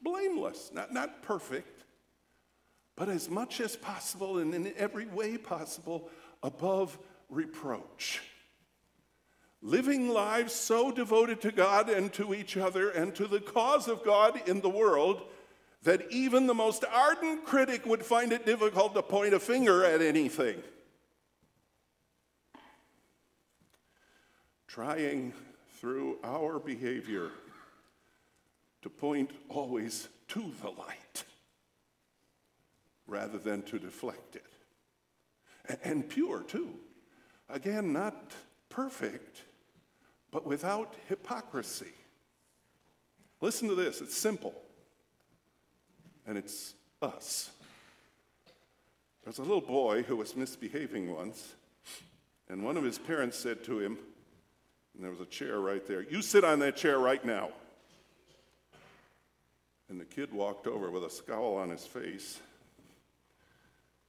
Blameless, 0.04 0.70
not, 0.72 0.94
not 0.94 1.24
perfect, 1.24 1.86
but 2.96 3.10
as 3.10 3.28
much 3.28 3.60
as 3.60 3.76
possible 3.76 4.38
and 4.38 4.54
in 4.54 4.72
every 4.78 5.08
way 5.08 5.36
possible 5.36 6.12
above 6.44 7.00
reproach 7.28 8.22
living 9.64 10.10
lives 10.10 10.54
so 10.54 10.92
devoted 10.92 11.42
to 11.42 11.52
God 11.52 11.90
and 11.90 12.12
to 12.14 12.34
each 12.34 12.58
other 12.58 12.90
and 12.90 13.16
to 13.16 13.28
the 13.28 13.40
cause 13.40 13.88
of 13.88 14.04
God 14.04 14.48
in 14.48 14.60
the 14.60 14.70
world 14.70 15.24
that 15.84 16.12
even 16.12 16.48
the 16.48 16.54
most 16.54 16.84
ardent 16.92 17.46
critic 17.46 17.86
would 17.86 18.06
find 18.06 18.34
it 18.34 18.46
difficult 18.46 18.94
to 18.94 19.02
point 19.02 19.34
a 19.34 19.40
finger 19.40 19.86
at 19.86 20.02
anything. 20.02 20.62
Trying 24.68 25.34
through 25.80 26.18
our 26.24 26.60
behavior 26.60 27.30
to 28.82 28.90
point 28.90 29.32
always 29.48 30.10
to 30.30 30.52
the 30.62 30.70
light 30.70 31.24
rather 33.08 33.38
than 33.38 33.62
to 33.64 33.80
deflect 33.80 34.36
it. 34.36 35.80
And 35.84 36.08
pure, 36.10 36.42
too. 36.42 36.70
Again, 37.50 37.94
not 37.94 38.32
perfect 38.70 39.44
but 40.34 40.48
without 40.48 40.96
hypocrisy. 41.08 41.94
Listen 43.40 43.70
to 43.70 43.76
this, 43.76 44.02
it's 44.02 44.18
simple. 44.18 44.56
And 46.26 46.38
it's 46.38 46.74
us. 47.02 47.52
There's 49.24 49.38
a 49.38 49.44
little 49.44 49.62
boy 49.62 50.02
who 50.02 50.18
was 50.18 50.36
misbehaving 50.36 51.14
once, 51.14 51.54
and 52.50 52.64
one 52.64 52.78
of 52.78 52.84
his 52.84 52.98
parents 52.98 53.38
said 53.38 53.64
to 53.66 53.80
him, 53.80 53.98
and 54.96 55.04
there 55.04 55.12
was 55.12 55.22
a 55.22 55.26
chair 55.26 55.60
right 55.60 55.86
there, 55.86 56.02
You 56.02 56.22
sit 56.22 56.44
on 56.44 56.60
that 56.60 56.76
chair 56.76 56.98
right 56.98 57.24
now. 57.24 57.50
And 59.90 60.00
the 60.00 60.06
kid 60.06 60.34
walked 60.34 60.66
over 60.66 60.90
with 60.90 61.04
a 61.04 61.10
scowl 61.10 61.56
on 61.56 61.70
his 61.70 61.86
face 61.86 62.40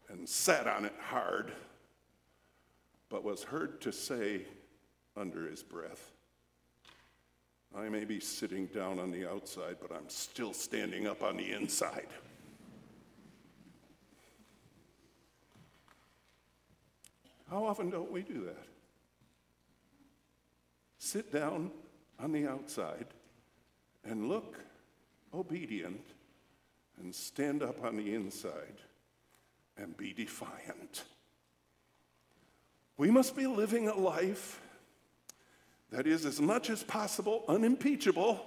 and 0.09 0.27
sat 0.27 0.67
on 0.67 0.87
it 0.87 0.95
hard, 0.99 1.53
but 3.11 3.25
was 3.25 3.43
heard 3.43 3.81
to 3.83 3.93
say 3.93 4.43
under 5.17 5.49
his 5.49 5.63
breath, 5.63 6.14
I 7.77 7.89
may 7.89 8.05
be 8.05 8.21
sitting 8.21 8.67
down 8.67 9.01
on 9.01 9.11
the 9.11 9.29
outside, 9.29 9.77
but 9.81 9.91
I'm 9.91 10.09
still 10.09 10.53
standing 10.53 11.09
up 11.09 11.23
on 11.23 11.37
the 11.37 11.53
inside. 11.53 12.07
How 17.51 17.65
often 17.65 17.91
don't 17.91 18.11
we 18.11 18.23
do 18.23 18.45
that? 18.45 18.67
Sit 20.99 21.33
down 21.33 21.71
on 22.21 22.33
the 22.33 22.47
outside 22.47 23.07
and 24.05 24.29
look 24.29 24.59
obedient 25.33 26.05
and 27.01 27.15
stand 27.15 27.63
up 27.63 27.85
on 27.85 27.97
the 27.97 28.15
inside 28.15 28.81
and 29.77 29.97
be 29.97 30.13
defiant. 30.13 31.05
We 32.97 33.11
must 33.11 33.37
be 33.37 33.47
living 33.47 33.89
a 33.89 33.95
life 33.95 34.61
that 35.95 36.09
is 36.09 36.27
as 36.27 36.41
much 36.41 36.71
as 36.71 36.83
possible 36.83 37.45
unimpeachable 37.47 38.45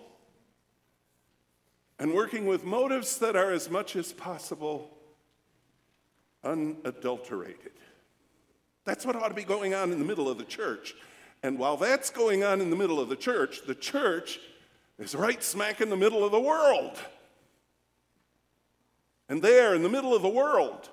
and 1.98 2.14
working 2.14 2.46
with 2.46 2.66
motives 2.66 3.20
that 3.20 3.38
are 3.38 3.54
as 3.54 3.70
much 3.70 3.96
as 3.96 4.12
possible 4.12 4.92
unadulterated. 6.44 7.72
That's 8.84 9.06
what 9.06 9.16
ought 9.16 9.30
to 9.30 9.34
be 9.34 9.46
going 9.46 9.74
on 9.74 9.94
in 9.94 10.00
the 10.00 10.04
middle 10.04 10.28
of 10.28 10.38
the 10.38 10.44
church. 10.44 10.94
And 11.42 11.58
while 11.58 11.78
that's 11.78 12.10
going 12.10 12.44
on 12.44 12.60
in 12.60 12.70
the 12.70 12.76
middle 12.76 13.00
of 13.00 13.08
the 13.08 13.16
church, 13.16 13.62
the 13.66 13.76
church 13.76 14.42
is 15.00 15.16
right 15.16 15.42
smack 15.42 15.80
in 15.80 15.90
the 15.90 15.96
middle 15.96 16.26
of 16.26 16.32
the 16.32 16.42
world. 16.42 16.98
And 19.30 19.42
there, 19.42 19.74
in 19.74 19.84
the 19.84 19.90
middle 19.90 20.14
of 20.14 20.22
the 20.22 20.28
world, 20.28 20.90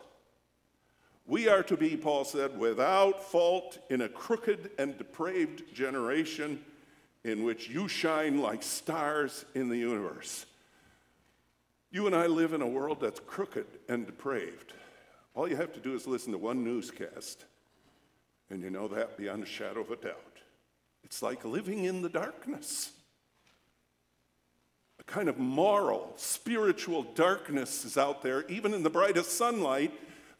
we 1.26 1.48
are 1.48 1.62
to 1.64 1.76
be, 1.76 1.96
Paul 1.96 2.24
said, 2.24 2.58
without 2.58 3.22
fault 3.22 3.78
in 3.88 4.02
a 4.02 4.08
crooked 4.08 4.70
and 4.78 4.98
depraved 4.98 5.74
generation 5.74 6.62
in 7.24 7.44
which 7.44 7.68
you 7.68 7.88
shine 7.88 8.40
like 8.40 8.62
stars 8.62 9.46
in 9.54 9.68
the 9.68 9.78
universe. 9.78 10.44
You 11.90 12.06
and 12.06 12.14
I 12.14 12.26
live 12.26 12.52
in 12.52 12.60
a 12.60 12.66
world 12.66 13.00
that's 13.00 13.20
crooked 13.20 13.66
and 13.88 14.04
depraved. 14.04 14.72
All 15.34 15.48
you 15.48 15.56
have 15.56 15.72
to 15.72 15.80
do 15.80 15.94
is 15.94 16.06
listen 16.06 16.32
to 16.32 16.38
one 16.38 16.62
newscast 16.62 17.44
and 18.50 18.62
you 18.62 18.70
know 18.70 18.88
that 18.88 19.16
beyond 19.16 19.42
a 19.42 19.46
shadow 19.46 19.80
of 19.80 19.90
a 19.90 19.96
doubt. 19.96 20.38
It's 21.02 21.22
like 21.22 21.44
living 21.44 21.84
in 21.84 22.02
the 22.02 22.08
darkness. 22.08 22.92
A 25.00 25.04
kind 25.04 25.28
of 25.28 25.38
moral, 25.38 26.12
spiritual 26.16 27.02
darkness 27.14 27.84
is 27.84 27.98
out 27.98 28.22
there, 28.22 28.46
even 28.48 28.74
in 28.74 28.82
the 28.82 28.90
brightest 28.90 29.32
sunlight, 29.32 29.92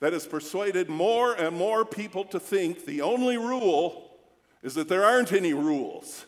that 0.05 0.13
has 0.13 0.27
persuaded 0.27 0.91
more 0.91 1.33
and 1.33 1.57
more 1.57 1.83
people 1.83 2.27
to 2.27 2.39
think 2.39 2.85
the 2.85 3.01
only 3.01 3.39
rule 3.39 4.11
is 4.63 4.75
that 4.75 4.87
there 4.87 5.03
aren't 5.03 5.33
any 5.33 5.55
rules. 5.55 6.27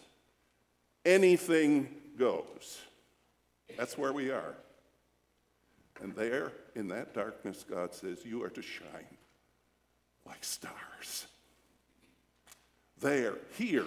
Anything 1.04 1.94
goes. 2.18 2.78
That's 3.76 3.98
where 3.98 4.14
we 4.14 4.30
are. 4.30 4.54
And 6.00 6.14
there, 6.14 6.52
in 6.74 6.88
that 6.88 7.12
darkness, 7.12 7.66
God 7.68 7.92
says, 7.92 8.24
You 8.24 8.42
are 8.44 8.48
to 8.48 8.62
shine 8.62 9.18
like 10.24 10.42
stars 10.42 11.26
there, 13.02 13.34
here. 13.58 13.84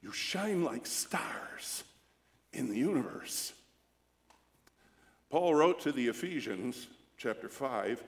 You 0.00 0.12
shine 0.12 0.64
like 0.64 0.86
stars 0.86 1.84
in 2.54 2.70
the 2.70 2.78
universe. 2.78 3.52
Paul 5.28 5.54
wrote 5.54 5.80
to 5.80 5.92
the 5.92 6.08
Ephesians, 6.08 6.86
chapter 7.18 7.50
5, 7.50 8.02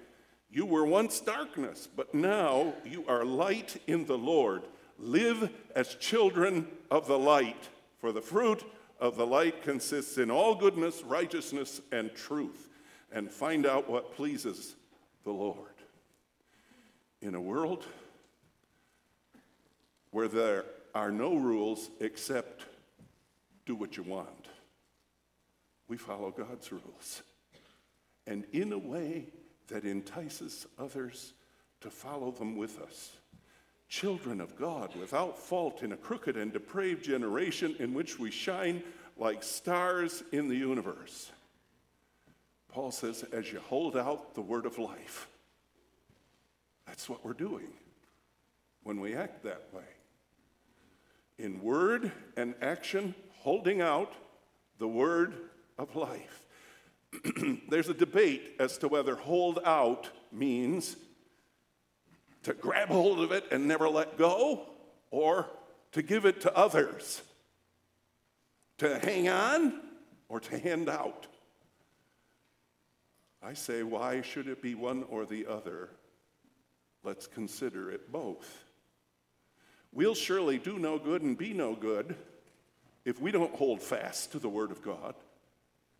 You 0.55 0.67
were 0.67 0.87
once 0.87 1.19
darkness, 1.19 1.89
but 1.97 2.15
now 2.15 2.75
you 2.85 3.05
are 3.09 3.25
light 3.25 3.83
in 3.89 4.07
the 4.07 4.17
Lord. 4.17 4.63
Live 5.01 5.51
as 5.75 5.97
children 5.97 6.69
of 6.93 7.09
the 7.09 7.19
light, 7.19 7.69
for 7.99 8.13
the 8.13 8.23
fruit 8.23 8.63
of 9.01 9.17
the 9.17 9.27
light 9.27 9.65
consists 9.65 10.17
in 10.17 10.31
all 10.31 10.55
goodness, 10.55 11.03
righteousness, 11.03 11.81
and 11.91 12.15
truth, 12.15 12.69
and 13.11 13.29
find 13.29 13.67
out 13.67 13.91
what 13.91 14.15
pleases 14.15 14.77
the 15.25 15.33
Lord. 15.33 15.75
In 17.21 17.35
a 17.35 17.41
world 17.41 17.85
where 20.13 20.29
there 20.29 20.67
are 20.95 21.11
no 21.11 21.35
rules 21.35 21.91
except 21.99 22.63
do 23.67 23.75
what 23.75 23.97
you 23.97 24.05
want. 24.05 24.47
We 25.89 25.97
follow 25.97 26.31
God's 26.31 26.71
rules. 26.71 27.23
And 28.29 28.45
in 28.53 28.73
a 28.73 28.79
way 28.79 29.27
that 29.69 29.85
entices 29.85 30.67
others 30.79 31.33
to 31.81 31.91
follow 31.91 32.31
them 32.31 32.57
with 32.57 32.81
us. 32.81 33.13
Children 33.89 34.41
of 34.41 34.57
God, 34.57 34.95
without 34.97 35.39
fault 35.39 35.83
in 35.83 35.93
a 35.93 35.97
crooked 35.97 36.37
and 36.37 36.53
depraved 36.53 37.05
generation 37.05 37.77
in 37.79 37.95
which 37.95 38.19
we 38.19 38.31
shine 38.31 38.83
like 39.17 39.43
stars 39.43 40.23
in 40.33 40.49
the 40.49 40.57
universe. 40.57 41.31
Paul 42.69 42.91
says, 42.91 43.25
as 43.33 43.53
you 43.53 43.61
hold 43.61 43.97
out 43.97 44.35
the 44.35 44.41
word 44.41 44.67
of 44.67 44.79
life, 44.79 45.29
that's 46.87 47.09
what 47.09 47.25
we're 47.25 47.33
doing 47.33 47.69
when 48.83 49.01
we 49.01 49.15
act 49.15 49.45
that 49.45 49.63
way 49.73 49.85
in 51.39 51.61
word 51.63 52.13
and 52.37 52.55
action, 52.63 53.15
holding 53.39 53.81
out 53.81 54.13
the 54.79 54.89
word 54.89 55.35
of 55.79 55.95
life. 55.97 56.44
There's 57.69 57.89
a 57.89 57.95
debate 57.95 58.57
as 58.59 58.79
to 58.79 58.89
whether 58.89 59.17
hold 59.17 59.61
out 59.65 60.11
means 60.33 60.97
to 62.45 62.55
grab 62.55 62.89
hold 62.89 63.21
of 63.21 63.33
it 63.33 63.45
and 63.51 63.67
never 63.67 63.89
let 63.89 64.19
go, 64.19 64.67
or 65.11 65.49
to 65.93 66.03
give 66.03 66.27
it 66.27 66.43
to 66.43 66.57
others, 66.57 67.23
to 68.79 68.99
hang 68.99 69.29
on, 69.29 69.81
or 70.29 70.41
to 70.41 70.59
hand 70.59 70.89
out. 70.89 71.27
I 73.43 73.55
say, 73.55 73.83
why 73.83 74.21
should 74.23 74.49
it 74.49 74.63
be 74.63 74.75
one 74.75 75.05
or 75.09 75.27
the 75.27 75.47
other? 75.47 75.91
Let's 77.03 77.27
consider 77.27 77.91
it 77.91 78.11
both. 78.11 78.65
We'll 79.93 80.15
surely 80.15 80.59
do 80.59 80.79
no 80.79 80.99
good 80.99 81.23
and 81.23 81.37
be 81.37 81.53
no 81.53 81.75
good 81.75 82.17
if 83.05 83.21
we 83.21 83.31
don't 83.31 83.55
hold 83.55 83.83
fast 83.83 84.33
to 84.33 84.39
the 84.39 84.49
Word 84.49 84.71
of 84.71 84.83
God 84.83 85.15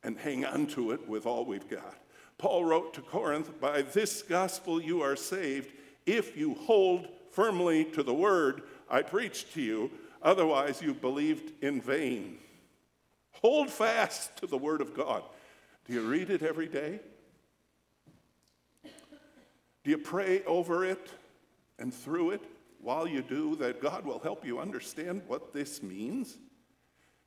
and 0.05 0.19
hang 0.19 0.45
on 0.45 0.67
to 0.69 0.93
it 0.93 1.09
with 1.09 1.27
all 1.27 1.45
we've 1.45 1.69
got. 1.69 1.97
Paul 2.39 2.65
wrote 2.65 2.95
to 2.95 3.01
Corinth, 3.01 3.61
By 3.61 3.83
this 3.83 4.23
gospel 4.23 4.81
you 4.81 5.01
are 5.03 5.17
saved 5.17 5.73
if 6.07 6.37
you 6.37 6.55
hold 6.55 7.09
firmly 7.33 7.85
to 7.87 8.03
the 8.03 8.15
Word 8.15 8.63
I 8.89 9.03
preached 9.03 9.55
to 9.55 9.63
you, 9.63 9.91
otherwise 10.23 10.83
you 10.83 10.95
believed 10.95 11.53
in 11.65 11.81
vain. 11.81 12.39
Hold 13.33 13.71
fast 13.71 14.37
to 14.37 14.47
the 14.47 14.59
Word 14.59 14.81
of 14.81 14.95
God. 14.95 15.23
Do 15.87 15.95
you 15.95 16.03
read 16.03 16.31
it 16.31 16.43
every 16.43 16.69
day? 16.69 17.01
Do 18.85 19.91
you 19.91 19.99
pray 19.99 20.45
over 20.45 20.85
it 20.85 21.11
and 21.79 21.93
through 21.93 22.31
it? 22.31 22.43
while 22.85 23.09
you 23.09 23.23
do, 23.23 23.57
that 23.57 23.81
God 23.81 24.05
will 24.05 24.19
help 24.19 24.45
you 24.45 24.61
understand 24.61 25.23
what 25.27 25.53
this 25.53 25.83
means. 25.83 26.37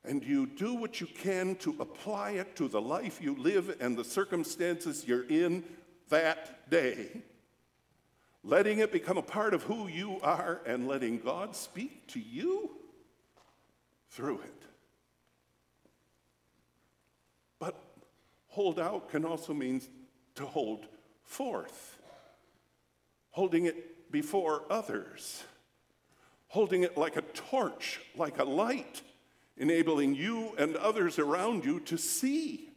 And 0.04 0.24
you 0.24 0.46
do 0.46 0.74
what 0.74 1.00
you 1.00 1.06
can 1.06 1.56
to 1.56 1.76
apply 1.80 2.32
it 2.32 2.56
to 2.56 2.68
the 2.68 2.80
life 2.80 3.20
you 3.20 3.34
live 3.34 3.76
and 3.80 3.96
the 3.96 4.04
circumstances 4.04 5.06
you're 5.06 5.28
in 5.28 5.64
that 6.08 6.70
day. 6.70 7.22
Letting 8.44 8.78
it 8.78 8.92
become 8.92 9.18
a 9.18 9.22
part 9.22 9.54
of 9.54 9.64
who 9.64 9.88
you 9.88 10.20
are 10.22 10.60
and 10.64 10.86
letting 10.86 11.18
God 11.18 11.54
speak 11.56 12.06
to 12.08 12.20
you 12.20 12.70
through 14.10 14.40
it. 14.40 14.62
But 17.58 17.76
hold 18.46 18.78
out 18.78 19.10
can 19.10 19.24
also 19.24 19.52
mean 19.52 19.82
to 20.36 20.46
hold 20.46 20.86
forth, 21.24 21.98
holding 23.30 23.66
it 23.66 24.10
before 24.10 24.62
others, 24.70 25.42
holding 26.46 26.84
it 26.84 26.96
like 26.96 27.16
a 27.16 27.22
torch, 27.22 28.00
like 28.16 28.38
a 28.38 28.44
light, 28.44 29.02
enabling 29.58 30.14
you 30.14 30.54
and 30.58 30.76
others 30.76 31.18
around 31.18 31.64
you 31.64 31.80
to 31.80 31.96
see. 31.96 32.70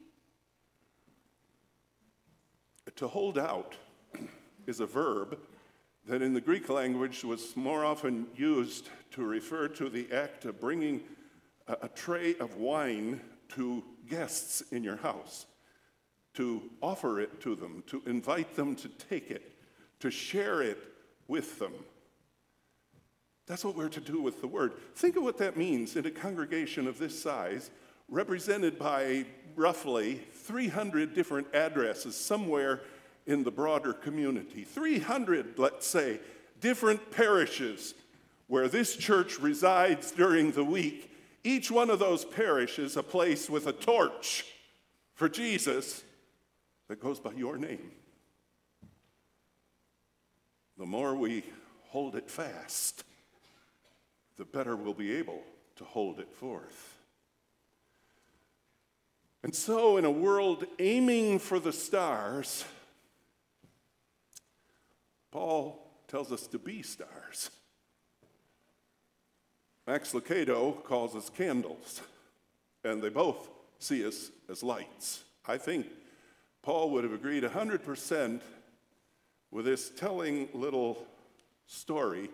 To 2.98 3.08
hold 3.08 3.38
out 3.38 3.76
is 4.68 4.80
a 4.80 4.86
verb 4.86 5.38
that 6.08 6.22
in 6.22 6.34
the 6.34 6.42
Greek 6.42 6.70
language 6.70 7.24
was 7.24 7.56
more 7.56 7.86
often 7.86 8.28
used 8.36 8.90
to 9.12 9.24
refer 9.24 9.68
to 9.68 9.90
the 9.90 10.12
act 10.12 10.46
of 10.46 10.60
bringing 10.60 11.02
a, 11.68 11.78
a 11.84 11.88
tray 11.90 12.36
of 12.40 12.58
wine 12.58 13.22
to 13.50 13.84
guests 14.10 14.62
in 14.72 14.84
your 14.84 14.98
house, 14.98 15.46
to 16.34 16.62
offer 16.82 17.20
it 17.20 17.42
to 17.42 17.56
them, 17.56 17.84
to 17.88 18.02
invite 18.06 18.56
them 18.56 18.76
to 18.76 18.90
take 18.90 19.30
it, 19.30 19.56
to 20.00 20.10
share 20.10 20.62
it 20.62 20.80
with 21.28 21.60
them. 21.60 21.74
That's 23.48 23.66
what 23.66 23.76
we're 23.76 23.90
to 23.90 24.00
do 24.00 24.22
with 24.22 24.42
the 24.42 24.48
word. 24.48 24.74
Think 24.96 25.16
of 25.18 25.24
what 25.24 25.38
that 25.40 25.58
means 25.58 25.96
in 25.96 26.06
a 26.06 26.12
congregation 26.12 26.88
of 26.88 26.98
this 27.00 27.22
size, 27.22 27.70
represented 28.08 28.78
by 28.78 29.26
roughly 29.56 30.22
300 30.34 31.14
different 31.14 31.48
addresses 31.54 32.16
somewhere 32.16 32.82
in 33.26 33.44
the 33.44 33.52
broader 33.52 33.94
community. 33.94 34.64
300, 34.64 35.58
let's 35.58 35.88
say, 35.88 36.20
different 36.60 37.12
parishes 37.12 37.94
where 38.48 38.68
this 38.68 38.96
church 38.96 39.40
resides 39.40 40.12
during 40.12 40.52
the 40.52 40.64
week. 40.64 41.12
Each 41.44 41.72
one 41.72 41.90
of 41.90 42.00
those 42.00 42.26
parishes 42.26 42.98
a 42.98 43.04
place 43.04 43.50
with 43.50 43.68
a 43.68 43.74
torch 43.74 44.46
for 45.14 45.30
Jesus 45.30 46.04
that 46.88 47.00
goes 47.00 47.20
by 47.20 47.32
your 47.32 47.58
name. 47.58 47.92
The 50.78 50.86
more 50.86 51.16
we 51.16 51.44
hold 51.90 52.16
it 52.16 52.30
fast, 52.30 53.04
the 54.42 54.46
better 54.46 54.76
we'll 54.76 54.96
be 54.96 55.16
able 55.18 55.40
to 55.76 55.84
hold 55.84 56.20
it 56.20 56.34
forth. 56.34 56.98
And 59.44 59.54
so, 59.54 59.98
in 59.98 60.06
a 60.06 60.10
world 60.10 60.66
aiming 60.80 61.38
for 61.38 61.60
the 61.60 61.72
stars, 61.72 62.66
Paul 65.30 65.80
tells 66.08 66.32
us 66.32 66.48
to 66.48 66.58
be 66.58 66.82
stars. 66.82 67.52
Max 69.86 70.12
Lucado 70.12 70.84
calls 70.86 71.16
us 71.16 71.30
candles, 71.30 72.02
and 72.84 73.00
they 73.00 73.10
both 73.10 73.48
see 73.78 74.04
us 74.08 74.32
as 74.50 74.64
lights. 74.64 75.24
I 75.48 75.60
think 75.60 75.86
Paul 76.64 76.90
would 76.90 77.04
have 77.04 77.14
agreed 77.14 77.44
100% 77.44 78.42
with 79.52 79.66
this 79.66 79.92
telling 79.92 80.50
little 80.56 81.06
story 81.68 82.32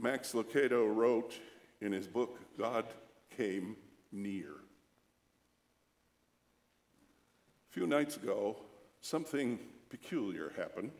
Max 0.00 0.32
Lucado 0.32 0.92
wrote 0.92 1.38
in 1.82 1.92
his 1.92 2.06
book, 2.06 2.38
God 2.58 2.86
Came 3.36 3.76
Near. 4.10 4.52
A 7.68 7.72
few 7.72 7.86
nights 7.86 8.16
ago, 8.16 8.56
something 9.02 9.58
peculiar 9.90 10.52
happened. 10.56 10.92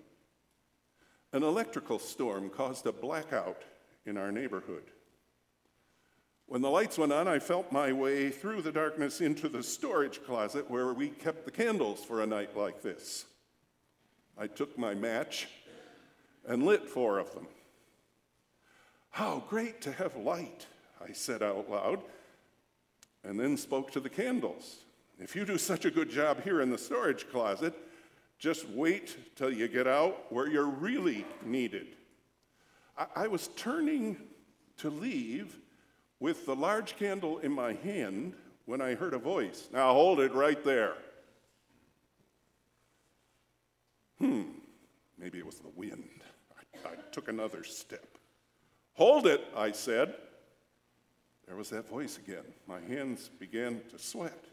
An 1.33 1.43
electrical 1.43 1.99
storm 1.99 2.51
caused 2.51 2.87
a 2.87 2.93
blackout 2.93 3.63
in 4.05 4.19
our 4.19 4.31
neighborhood. 4.31 4.91
When 6.45 6.61
the 6.61 6.69
lights 6.69 6.99
went 6.99 7.13
on, 7.13 7.27
I 7.27 7.39
felt 7.39 7.73
my 7.73 7.93
way 7.93 8.29
through 8.29 8.61
the 8.63 8.73
darkness 8.73 9.23
into 9.23 9.49
the 9.49 9.63
storage 9.63 10.23
closet 10.25 10.71
where 10.71 10.93
we 10.93 11.09
kept 11.09 11.47
the 11.47 11.51
candles 11.51 12.05
for 12.05 12.23
a 12.23 12.27
night 12.27 12.55
like 12.55 12.83
this. 12.83 13.25
I 14.37 14.47
took 14.47 14.77
my 14.77 14.95
match 14.95 15.49
and 16.47 16.67
lit 16.67 16.87
four 16.87 17.19
of 17.19 17.33
them. 17.35 17.47
How 19.11 19.44
great 19.49 19.81
to 19.83 19.92
have 19.92 20.16
light, 20.16 20.66
I 21.07 21.12
said 21.12 21.42
out 21.42 21.68
loud, 21.70 22.01
and 23.25 23.38
then 23.38 23.57
spoke 23.57 23.90
to 23.92 24.01
the 24.01 24.09
candles. 24.09 24.79
If 25.18 25.37
you 25.37 25.44
do 25.44 25.59
such 25.59 25.85
a 25.85 25.90
good 25.90 26.09
job 26.09 26.42
here 26.42 26.62
in 26.62 26.70
the 26.70 26.79
storage 26.79 27.29
closet, 27.29 27.75
just 28.38 28.68
wait 28.70 29.16
till 29.37 29.53
you 29.53 29.68
get 29.68 29.87
out 29.87 30.33
where 30.33 30.49
you're 30.49 30.64
really 30.64 31.27
needed. 31.44 31.88
I, 32.96 33.07
I 33.16 33.27
was 33.27 33.49
turning 33.49 34.16
to 34.79 34.88
leave 34.88 35.59
with 36.20 36.46
the 36.46 36.57
large 36.57 36.96
candle 36.96 37.38
in 37.38 37.53
my 37.53 37.75
hand 37.75 38.35
when 38.64 38.81
I 38.81 38.94
heard 38.94 39.12
a 39.12 39.18
voice. 39.18 39.68
Now 39.73 39.92
hold 39.92 40.20
it 40.20 40.33
right 40.33 40.62
there. 40.64 40.94
Hmm, 44.18 44.42
maybe 45.18 45.38
it 45.38 45.46
was 45.46 45.59
the 45.59 45.73
wind. 45.75 46.23
I, 46.85 46.88
I 46.88 46.92
took 47.11 47.29
another 47.29 47.64
step. 47.64 48.10
Hold 49.01 49.27
it, 49.27 49.43
I 49.57 49.73
said. 49.73 50.15
There 51.47 51.57
was 51.57 51.71
that 51.71 51.89
voice 51.89 52.19
again. 52.19 52.45
My 52.69 52.81
hands 52.81 53.31
began 53.39 53.81
to 53.91 53.99
sweat. 53.99 54.45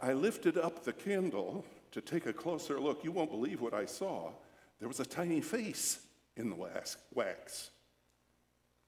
I, 0.00 0.12
lifted 0.12 0.56
up 0.56 0.84
the 0.84 0.92
candle 0.92 1.64
to 1.90 2.00
take 2.00 2.26
a 2.26 2.32
closer 2.32 2.78
look. 2.78 3.02
You 3.02 3.10
won't 3.10 3.32
believe 3.32 3.60
what 3.60 3.74
I 3.74 3.86
saw. 3.86 4.30
There 4.78 4.86
was 4.86 5.00
a 5.00 5.04
tiny 5.04 5.40
face 5.40 5.98
in 6.36 6.50
the 6.50 6.54
wax. 6.54 7.70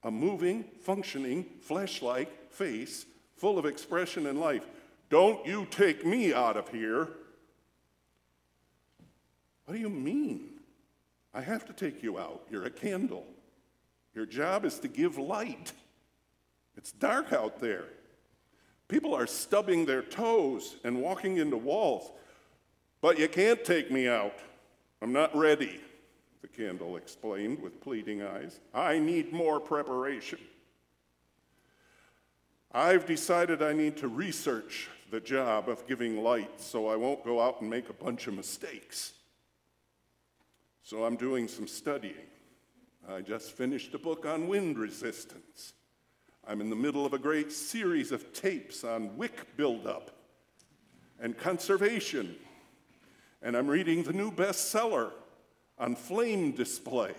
A 0.05 0.11
moving, 0.13 0.67
functioning, 0.85 1.45
flesh 1.61 2.01
like 2.01 2.53
face 2.53 3.07
full 3.35 3.59
of 3.59 3.67
expression 3.67 4.29
and 4.29 4.39
life. 4.39 4.65
Don't 5.11 5.45
you 5.45 5.67
take 5.69 6.07
me 6.07 6.33
out 6.33 6.57
of 6.57 6.69
here. 6.69 7.09
What 9.65 9.75
do 9.75 9.81
you 9.81 9.91
mean? 9.91 10.61
I 11.35 11.41
have 11.41 11.67
to 11.67 11.73
take 11.73 12.05
you 12.05 12.21
out. 12.21 12.43
You're 12.49 12.67
a 12.67 12.71
candle. 12.71 13.27
Your 14.17 14.25
job 14.25 14.65
is 14.65 14.79
to 14.79 14.89
give 14.89 15.19
light. 15.19 15.75
It's 16.75 16.91
dark 16.91 17.35
out 17.35 17.61
there. 17.61 17.85
People 18.89 19.15
are 19.15 19.27
stubbing 19.27 19.85
their 19.85 20.01
toes 20.01 20.77
and 20.85 21.03
walking 21.03 21.37
into 21.37 21.59
walls. 21.59 22.11
But 23.03 23.19
you 23.19 23.29
can't 23.29 23.63
take 23.63 23.91
me 23.91 24.09
out. 24.09 24.39
I'm 25.03 25.13
not 25.13 25.37
ready, 25.37 25.81
the 26.41 26.49
candle 26.49 26.97
explained 26.97 27.61
with 27.61 27.79
pleading 27.83 28.23
eyes. 28.23 28.59
I 28.73 28.99
need 28.99 29.35
more 29.35 29.61
preparation. 29.61 30.39
I've 32.73 33.05
decided 33.05 33.63
I 33.63 33.75
need 33.75 33.99
to 33.99 34.09
research 34.09 34.89
the 35.11 35.21
job 35.21 35.69
of 35.69 35.87
giving 35.87 36.23
light 36.23 36.59
so 36.59 36.89
I 36.89 36.97
won't 36.97 37.23
go 37.23 37.39
out 37.39 37.61
and 37.61 37.69
make 37.69 37.91
a 37.91 38.05
bunch 38.05 38.29
of 38.29 38.35
mistakes. 38.35 39.13
So 40.83 41.05
I'm 41.05 41.17
doing 41.17 41.49
some 41.49 41.67
studying. 41.67 42.15
I 43.09 43.21
just 43.21 43.53
finished 43.53 43.95
a 43.95 43.99
book 43.99 44.27
on 44.27 44.49
wind 44.49 44.79
resistance. 44.79 45.75
I'm 46.47 46.61
in 46.61 46.71
the 46.71 46.77
middle 46.77 47.07
of 47.07 47.13
a 47.13 47.19
great 47.19 47.53
series 47.53 48.11
of 48.11 48.33
tapes 48.33 48.83
on 48.83 49.17
wick 49.17 49.57
buildup 49.57 50.11
and 51.21 51.37
conservation. 51.37 52.37
And 53.43 53.57
I'm 53.57 53.69
reading 53.69 54.03
the 54.03 54.13
new 54.13 54.33
bestseller 54.33 55.13
on 55.79 55.95
flame 55.95 56.51
display. 56.53 57.15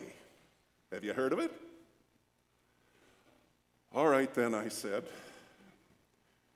Have 0.91 1.05
you 1.05 1.13
heard 1.13 1.31
of 1.31 1.39
it? 1.39 1.51
All 3.93 4.07
right, 4.07 4.33
then, 4.33 4.53
I 4.53 4.67
said. 4.67 5.03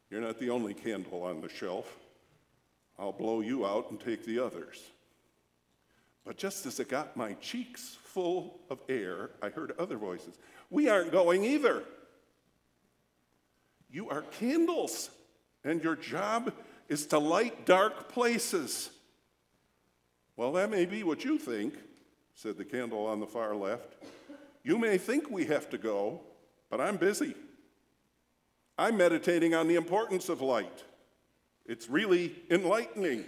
You're 0.10 0.22
not 0.22 0.39
the 0.39 0.50
only 0.50 0.74
candle 0.74 1.24
on 1.24 1.39
the 1.39 1.50
shelf. 1.50 1.98
I'll 3.00 3.13
blow 3.13 3.39
you 3.39 3.65
out 3.65 3.91
and 3.91 4.00
take 4.00 4.26
the 4.26 4.39
others. 4.39 4.82
But 6.26 6.38
just 6.38 6.65
as 6.65 6.80
it 6.82 6.89
got 6.89 7.15
my 7.15 7.34
cheeks 7.34 7.98
full 8.13 8.60
of 8.69 8.82
air, 8.89 9.32
I 9.41 9.50
heard 9.50 9.74
other 9.80 9.97
voices. 9.97 10.38
We 10.69 10.89
aren't 10.89 11.12
going 11.12 11.43
either. 11.43 11.84
You 13.89 14.10
are 14.10 14.21
candles, 14.21 15.10
and 15.63 15.84
your 15.84 15.95
job 15.95 16.54
is 16.88 17.06
to 17.08 17.19
light 17.19 17.65
dark 17.65 18.10
places. 18.10 18.89
Well, 20.36 20.54
that 20.54 20.69
may 20.69 20.86
be 20.86 21.04
what 21.04 21.24
you 21.24 21.38
think, 21.38 21.74
said 22.36 22.58
the 22.58 22.65
candle 22.65 23.06
on 23.06 23.19
the 23.19 23.28
far 23.28 23.56
left. 23.56 23.95
You 24.63 24.78
may 24.78 24.97
think 24.97 25.30
we 25.30 25.45
have 25.45 25.69
to 25.71 25.78
go, 25.78 26.21
but 26.69 26.80
I'm 26.80 26.97
busy. 26.97 27.36
I'm 28.78 28.97
meditating 28.97 29.54
on 29.54 29.67
the 29.67 29.76
importance 29.76 30.30
of 30.30 30.41
light. 30.41 30.84
It's 31.65 31.89
really 31.89 32.36
enlightening. 32.50 33.26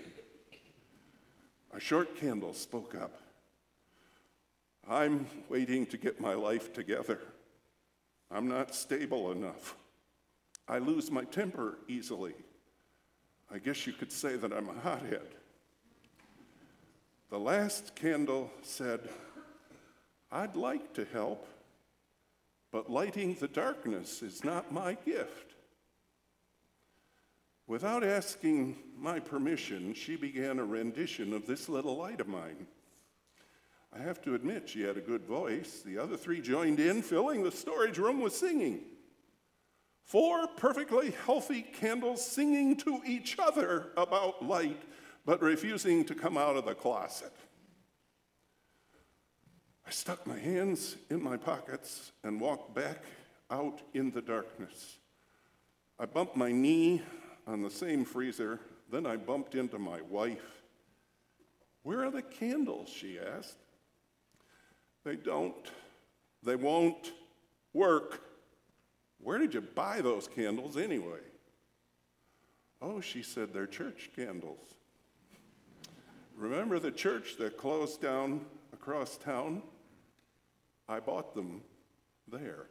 A 1.73 1.79
short 1.79 2.15
candle 2.19 2.53
spoke 2.53 2.95
up. 2.95 3.22
I'm 4.89 5.27
waiting 5.49 5.85
to 5.87 5.97
get 5.97 6.19
my 6.19 6.33
life 6.33 6.73
together. 6.73 7.19
I'm 8.29 8.47
not 8.47 8.75
stable 8.75 9.31
enough. 9.31 9.75
I 10.67 10.79
lose 10.79 11.11
my 11.11 11.23
temper 11.25 11.77
easily. 11.87 12.33
I 13.51 13.59
guess 13.59 13.85
you 13.85 13.93
could 13.93 14.11
say 14.11 14.35
that 14.35 14.51
I'm 14.51 14.69
a 14.69 14.79
hothead. 14.81 15.35
The 17.29 17.39
last 17.39 17.95
candle 17.95 18.51
said, 18.61 19.09
I'd 20.31 20.55
like 20.55 20.93
to 20.93 21.05
help, 21.05 21.47
but 22.71 22.89
lighting 22.89 23.35
the 23.35 23.47
darkness 23.47 24.21
is 24.21 24.43
not 24.43 24.71
my 24.71 24.97
gift. 25.05 25.53
Without 27.67 28.03
asking 28.03 28.75
my 28.97 29.19
permission, 29.19 29.93
she 29.93 30.15
began 30.15 30.59
a 30.59 30.65
rendition 30.65 31.33
of 31.33 31.45
this 31.45 31.69
little 31.69 31.97
light 31.97 32.19
of 32.19 32.27
mine. 32.27 32.67
I 33.95 34.01
have 34.01 34.21
to 34.23 34.33
admit, 34.33 34.69
she 34.69 34.81
had 34.81 34.97
a 34.97 35.01
good 35.01 35.23
voice. 35.23 35.83
The 35.85 35.99
other 35.99 36.17
three 36.17 36.41
joined 36.41 36.79
in, 36.79 37.01
filling 37.01 37.43
the 37.43 37.51
storage 37.51 37.97
room 37.97 38.21
with 38.21 38.33
singing. 38.33 38.81
Four 40.03 40.47
perfectly 40.47 41.11
healthy 41.25 41.61
candles 41.61 42.25
singing 42.25 42.75
to 42.77 43.01
each 43.05 43.37
other 43.39 43.91
about 43.95 44.45
light, 44.45 44.81
but 45.25 45.41
refusing 45.41 46.03
to 46.05 46.15
come 46.15 46.37
out 46.37 46.57
of 46.57 46.65
the 46.65 46.73
closet. 46.73 47.33
I 49.85 49.91
stuck 49.91 50.25
my 50.25 50.39
hands 50.39 50.95
in 51.09 51.21
my 51.21 51.37
pockets 51.37 52.11
and 52.23 52.41
walked 52.41 52.73
back 52.73 53.03
out 53.51 53.81
in 53.93 54.11
the 54.11 54.21
darkness. 54.21 54.97
I 55.99 56.05
bumped 56.05 56.35
my 56.35 56.51
knee 56.51 57.01
on 57.45 57.61
the 57.61 57.69
same 57.69 58.05
freezer, 58.05 58.59
then 58.91 59.05
I 59.05 59.17
bumped 59.17 59.55
into 59.55 59.77
my 59.77 60.01
wife. 60.01 60.63
Where 61.83 62.03
are 62.03 62.11
the 62.11 62.21
candles? 62.21 62.89
she 62.89 63.19
asked. 63.19 63.62
They 65.03 65.15
don't, 65.15 65.71
they 66.43 66.55
won't 66.55 67.11
work. 67.73 68.21
Where 69.19 69.37
did 69.37 69.53
you 69.53 69.61
buy 69.61 70.01
those 70.01 70.27
candles 70.27 70.77
anyway? 70.77 71.19
Oh, 72.81 73.01
she 73.01 73.23
said, 73.23 73.53
they're 73.53 73.67
church 73.67 74.09
candles. 74.15 74.75
Remember 76.35 76.79
the 76.79 76.91
church 76.91 77.37
that 77.37 77.57
closed 77.57 78.01
down 78.01 78.41
across 78.73 79.17
town? 79.17 79.61
I 80.89 80.99
bought 80.99 81.33
them 81.33 81.61
there. 82.29 82.65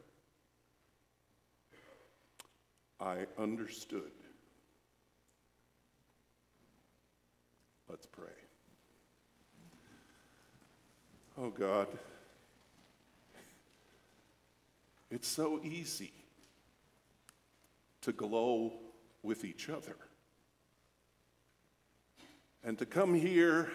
I 3.00 3.26
understood. 3.38 4.10
Let's 7.88 8.06
pray. 8.06 8.26
Oh 11.38 11.50
God, 11.50 11.88
it's 15.12 15.28
so 15.28 15.60
easy 15.62 16.10
to 18.00 18.12
glow 18.12 18.72
with 19.22 19.44
each 19.44 19.68
other 19.68 19.94
and 22.64 22.78
to 22.78 22.86
come 22.86 23.12
here 23.12 23.70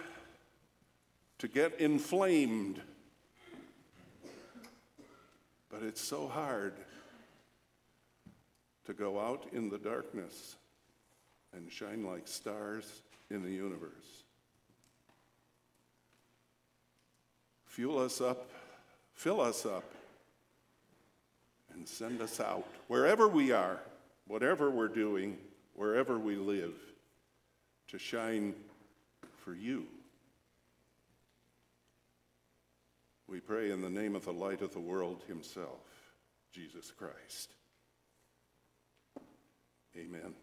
to 1.37 1.47
get 1.47 1.79
inflamed. 1.79 2.81
But 5.69 5.83
it's 5.83 6.01
so 6.01 6.27
hard 6.27 6.73
to 8.85 8.93
go 8.93 9.19
out 9.19 9.45
in 9.53 9.69
the 9.69 9.77
darkness 9.77 10.55
and 11.55 11.71
shine 11.71 12.03
like 12.03 12.27
stars 12.27 13.03
in 13.29 13.43
the 13.43 13.51
universe. 13.51 14.23
Fuel 17.67 17.99
us 17.99 18.21
up, 18.21 18.49
fill 19.13 19.39
us 19.39 19.67
up, 19.67 19.83
and 21.77 21.87
send 21.87 22.21
us 22.21 22.39
out 22.39 22.65
wherever 22.87 23.27
we 23.27 23.51
are, 23.51 23.79
whatever 24.27 24.69
we're 24.69 24.87
doing, 24.87 25.37
wherever 25.75 26.17
we 26.17 26.35
live, 26.35 26.73
to 27.89 27.99
shine 27.99 28.53
for 29.43 29.53
you. 29.53 29.85
We 33.27 33.39
pray 33.39 33.71
in 33.71 33.81
the 33.81 33.89
name 33.89 34.15
of 34.15 34.25
the 34.25 34.33
light 34.33 34.61
of 34.61 34.73
the 34.73 34.79
world 34.79 35.21
himself, 35.27 35.83
Jesus 36.51 36.91
Christ. 36.91 37.53
Amen. 39.95 40.33